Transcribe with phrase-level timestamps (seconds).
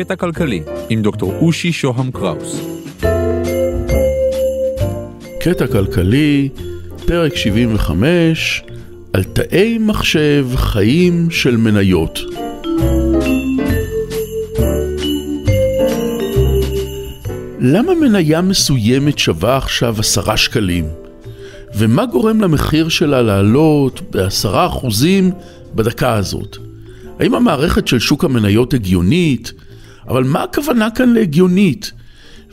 [0.00, 2.60] קטע כלכלי עם דוקטור אושי שוהם קראוס.
[5.40, 6.48] קטע כלכלי,
[7.06, 8.62] פרק 75,
[9.12, 12.18] על תאי מחשב חיים של מניות.
[17.60, 20.84] למה מניה מסוימת שווה עכשיו עשרה שקלים?
[21.78, 25.30] ומה גורם למחיר שלה לעלות בעשרה אחוזים
[25.74, 26.56] בדקה הזאת?
[27.18, 29.52] האם המערכת של שוק המניות הגיונית?
[30.08, 31.92] אבל מה הכוונה כאן להגיונית?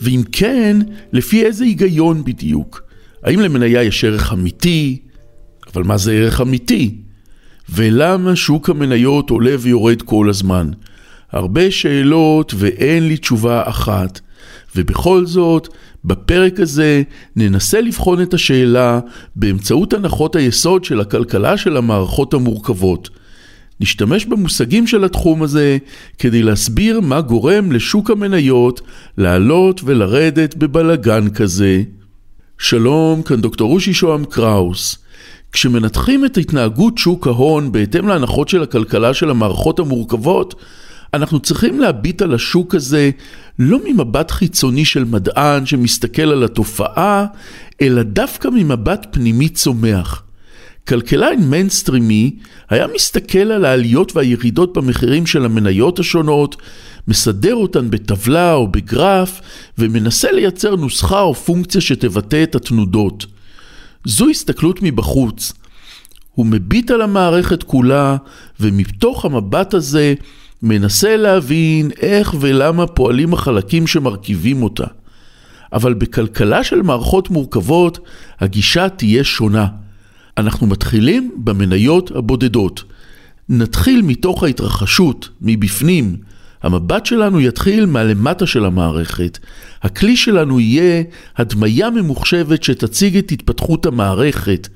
[0.01, 0.77] ואם כן,
[1.13, 2.81] לפי איזה היגיון בדיוק?
[3.23, 4.97] האם למניה יש ערך אמיתי?
[5.73, 6.95] אבל מה זה ערך אמיתי?
[7.69, 10.69] ולמה שוק המניות עולה ויורד כל הזמן?
[11.31, 14.19] הרבה שאלות ואין לי תשובה אחת.
[14.75, 15.67] ובכל זאת,
[16.05, 17.03] בפרק הזה
[17.35, 18.99] ננסה לבחון את השאלה
[19.35, 23.09] באמצעות הנחות היסוד של הכלכלה של המערכות המורכבות.
[23.79, 25.77] נשתמש במושגים של התחום הזה
[26.17, 28.81] כדי להסביר מה גורם לשוק המניות
[29.17, 31.83] לעלות ולרדת בבלגן כזה.
[32.57, 34.97] שלום, כאן דוקטור רושי שוהם קראוס.
[35.51, 40.55] כשמנתחים את התנהגות שוק ההון בהתאם להנחות של הכלכלה של המערכות המורכבות,
[41.13, 43.09] אנחנו צריכים להביט על השוק הזה
[43.59, 47.25] לא ממבט חיצוני של מדען שמסתכל על התופעה,
[47.81, 50.26] אלא דווקא ממבט פנימי צומח.
[50.87, 52.35] כלכלן מיינסטרימי
[52.69, 56.55] היה מסתכל על העליות והירידות במחירים של המניות השונות,
[57.07, 59.41] מסדר אותן בטבלה או בגרף,
[59.77, 63.25] ומנסה לייצר נוסחה או פונקציה שתבטא את התנודות.
[64.05, 65.53] זו הסתכלות מבחוץ.
[66.33, 68.17] הוא מביט על המערכת כולה,
[68.59, 70.13] ומתוך המבט הזה
[70.61, 74.87] מנסה להבין איך ולמה פועלים החלקים שמרכיבים אותה.
[75.73, 77.99] אבל בכלכלה של מערכות מורכבות,
[78.39, 79.67] הגישה תהיה שונה.
[80.37, 82.83] אנחנו מתחילים במניות הבודדות.
[83.49, 86.15] נתחיל מתוך ההתרחשות, מבפנים.
[86.63, 89.37] המבט שלנו יתחיל מהלמטה של המערכת.
[89.83, 91.03] הכלי שלנו יהיה
[91.37, 94.67] הדמיה ממוחשבת שתציג את התפתחות המערכת.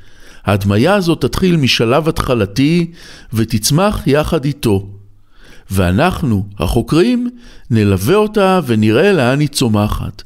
[0.45, 2.91] ההדמיה הזאת תתחיל משלב התחלתי
[3.33, 4.87] ותצמח יחד איתו.
[5.71, 7.29] ואנחנו, החוקרים,
[7.69, 10.23] נלווה אותה ונראה לאן היא צומחת.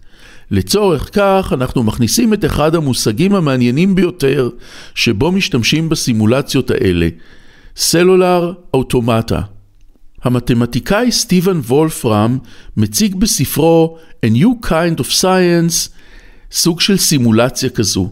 [0.51, 4.50] לצורך כך אנחנו מכניסים את אחד המושגים המעניינים ביותר
[4.95, 7.07] שבו משתמשים בסימולציות האלה,
[7.75, 9.41] סלולר אוטומטה.
[10.23, 12.38] המתמטיקאי סטיבן וולפרם
[12.78, 15.89] מציג בספרו A New Kind of Science
[16.51, 18.12] סוג של סימולציה כזו.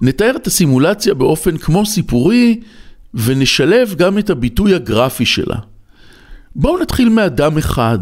[0.00, 2.60] נתאר את הסימולציה באופן כמו סיפורי
[3.14, 5.56] ונשלב גם את הביטוי הגרפי שלה.
[6.56, 7.98] בואו נתחיל מאדם אחד.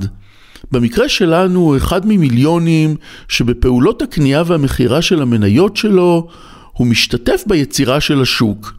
[0.73, 2.97] במקרה שלנו הוא אחד ממיליונים
[3.29, 6.29] שבפעולות הקנייה והמכירה של המניות שלו
[6.73, 8.73] הוא משתתף ביצירה של השוק.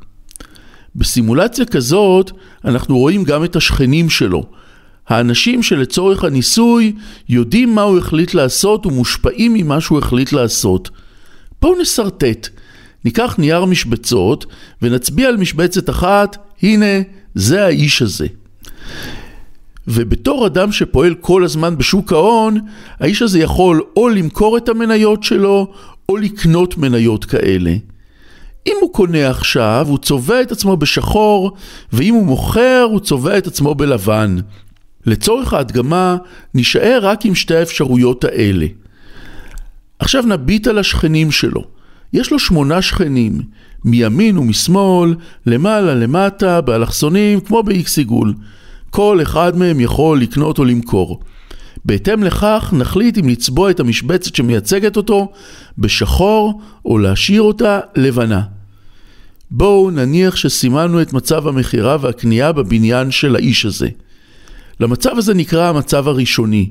[0.95, 2.31] בסימולציה כזאת
[2.65, 4.45] אנחנו רואים גם את השכנים שלו.
[5.07, 6.93] האנשים שלצורך הניסוי
[7.29, 10.89] יודעים מה הוא החליט לעשות ומושפעים ממה שהוא החליט לעשות.
[11.61, 12.49] בואו נסרטט.
[13.05, 14.45] ניקח נייר משבצות
[14.81, 17.01] ונצביע על משבצת אחת, הנה,
[17.35, 18.27] זה האיש הזה.
[19.87, 22.57] ובתור אדם שפועל כל הזמן בשוק ההון,
[22.99, 25.73] האיש הזה יכול או למכור את המניות שלו,
[26.09, 27.75] או לקנות מניות כאלה.
[28.67, 31.51] אם הוא קונה עכשיו, הוא צובע את עצמו בשחור,
[31.93, 34.37] ואם הוא מוכר, הוא צובע את עצמו בלבן.
[35.05, 36.17] לצורך ההדגמה,
[36.53, 38.65] נשאר רק עם שתי האפשרויות האלה.
[39.99, 41.63] עכשיו נביט על השכנים שלו.
[42.13, 43.41] יש לו שמונה שכנים,
[43.85, 45.15] מימין ומשמאל,
[45.45, 48.33] למעלה, למטה, באלכסונים, כמו באיקס עיגול.
[48.91, 51.19] כל אחד מהם יכול לקנות או למכור.
[51.85, 55.31] בהתאם לכך נחליט אם לצבוע את המשבצת שמייצגת אותו
[55.77, 58.41] בשחור או להשאיר אותה לבנה.
[59.51, 63.89] בואו נניח שסימנו את מצב המכירה והקנייה בבניין של האיש הזה.
[64.79, 66.69] למצב הזה נקרא המצב הראשוני.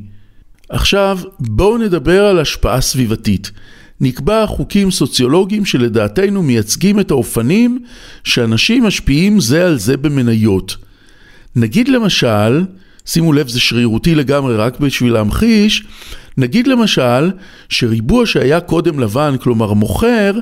[0.69, 3.50] עכשיו בואו נדבר על השפעה סביבתית.
[4.00, 7.84] נקבע חוקים סוציולוגיים שלדעתנו מייצגים את האופנים
[8.25, 10.76] שאנשים משפיעים זה על זה במניות.
[11.56, 12.64] נגיד למשל,
[13.06, 15.84] שימו לב זה שרירותי לגמרי רק בשביל להמחיש,
[16.36, 17.30] נגיד למשל
[17.68, 20.32] שריבוע שהיה קודם לבן, כלומר מוכר,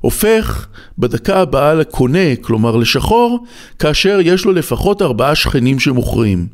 [0.00, 0.66] הופך
[0.98, 3.44] בדקה הבאה לקונה, כלומר לשחור,
[3.78, 6.46] כאשר יש לו לפחות ארבעה שכנים שמוכרים.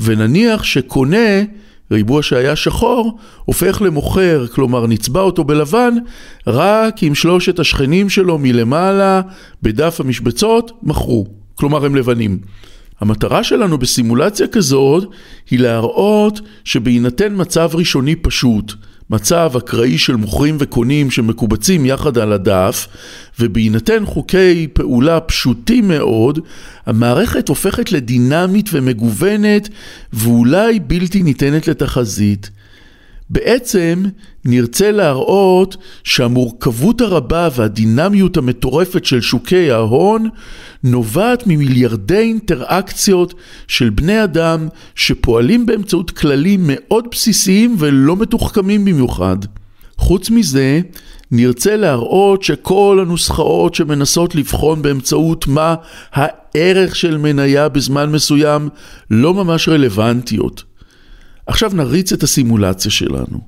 [0.00, 1.42] ונניח שקונה,
[1.90, 5.94] ריבוע שהיה שחור, הופך למוכר, כלומר נצבע אותו בלבן,
[6.46, 9.20] רק אם שלושת השכנים שלו מלמעלה,
[9.62, 11.26] בדף המשבצות, מכרו.
[11.54, 12.38] כלומר הם לבנים.
[13.00, 15.04] המטרה שלנו בסימולציה כזאת
[15.50, 18.72] היא להראות שבהינתן מצב ראשוני פשוט,
[19.10, 22.88] מצב אקראי של מוכרים וקונים שמקובצים יחד על הדף,
[23.40, 26.38] ובהינתן חוקי פעולה פשוטים מאוד,
[26.86, 29.68] המערכת הופכת לדינמית ומגוונת
[30.12, 32.50] ואולי בלתי ניתנת לתחזית.
[33.30, 34.02] בעצם
[34.44, 40.28] נרצה להראות שהמורכבות הרבה והדינמיות המטורפת של שוקי ההון
[40.84, 43.34] נובעת ממיליארדי אינטראקציות
[43.68, 49.36] של בני אדם שפועלים באמצעות כללים מאוד בסיסיים ולא מתוחכמים במיוחד.
[49.98, 50.80] חוץ מזה,
[51.30, 55.74] נרצה להראות שכל הנוסחאות שמנסות לבחון באמצעות מה
[56.12, 58.68] הערך של מניה בזמן מסוים
[59.10, 60.64] לא ממש רלוונטיות.
[61.48, 63.40] עכשיו נריץ את הסימולציה שלנו.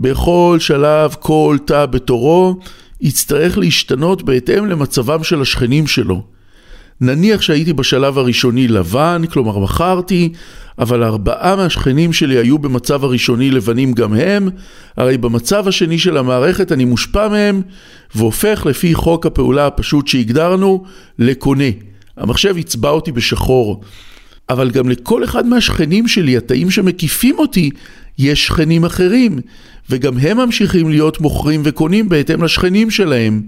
[0.00, 2.58] בכל שלב כל תא בתורו
[3.00, 6.22] יצטרך להשתנות בהתאם למצבם של השכנים שלו.
[7.00, 10.32] נניח שהייתי בשלב הראשוני לבן, כלומר מכרתי,
[10.78, 14.48] אבל ארבעה מהשכנים שלי היו במצב הראשוני לבנים גם הם,
[14.96, 17.62] הרי במצב השני של המערכת אני מושפע מהם,
[18.14, 20.84] והופך לפי חוק הפעולה הפשוט שהגדרנו,
[21.18, 21.70] לקונה.
[22.16, 23.80] המחשב יצבע אותי בשחור.
[24.50, 27.70] אבל גם לכל אחד מהשכנים שלי, התאים שמקיפים אותי,
[28.18, 29.38] יש שכנים אחרים,
[29.90, 33.42] וגם הם ממשיכים להיות מוכרים וקונים בהתאם לשכנים שלהם.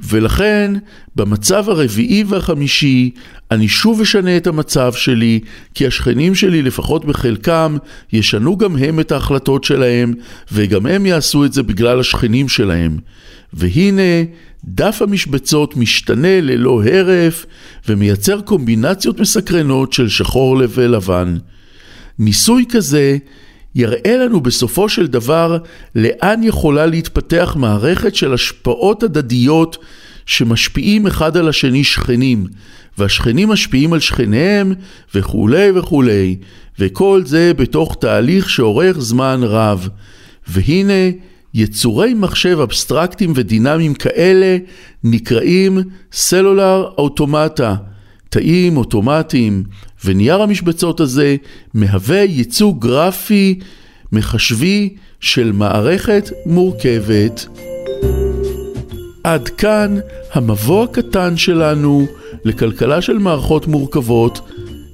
[0.00, 0.72] ולכן,
[1.16, 3.10] במצב הרביעי והחמישי,
[3.50, 5.40] אני שוב אשנה את המצב שלי,
[5.74, 7.76] כי השכנים שלי, לפחות בחלקם,
[8.12, 10.14] ישנו גם הם את ההחלטות שלהם,
[10.52, 12.98] וגם הם יעשו את זה בגלל השכנים שלהם.
[13.52, 14.22] והנה,
[14.64, 17.46] דף המשבצות משתנה ללא הרף,
[17.88, 21.36] ומייצר קומבינציות מסקרנות של שחור ולבן.
[22.18, 23.16] ניסוי כזה
[23.74, 25.58] יראה לנו בסופו של דבר
[25.94, 29.76] לאן יכולה להתפתח מערכת של השפעות הדדיות
[30.26, 32.46] שמשפיעים אחד על השני שכנים,
[32.98, 34.72] והשכנים משפיעים על שכניהם
[35.14, 36.36] וכולי וכולי,
[36.78, 39.88] וכל זה בתוך תהליך שאורך זמן רב.
[40.48, 41.10] והנה,
[41.58, 44.56] יצורי מחשב אבסטרקטיים ודינמיים כאלה
[45.04, 45.78] נקראים
[46.12, 47.74] סלולר אוטומטה,
[48.28, 49.64] תאים אוטומטיים,
[50.04, 51.36] ונייר המשבצות הזה
[51.74, 53.58] מהווה ייצוג גרפי
[54.12, 57.46] מחשבי של מערכת מורכבת.
[59.24, 59.96] עד כאן
[60.32, 62.06] המבוא הקטן שלנו
[62.44, 64.40] לכלכלה של מערכות מורכבות.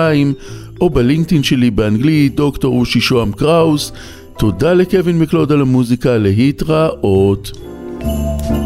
[0.81, 3.91] או בלינקדאין שלי באנגלית, דוקטור אושי שוהם קראוס.
[4.37, 7.51] תודה לקווין מקלוד על המוזיקה, להתראות.
[8.01, 8.64] thank you